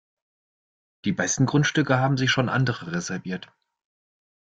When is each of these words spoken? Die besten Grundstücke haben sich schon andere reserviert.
Die 1.05 1.11
besten 1.11 1.45
Grundstücke 1.45 1.99
haben 1.99 2.17
sich 2.17 2.31
schon 2.31 2.49
andere 2.49 2.91
reserviert. 2.91 3.53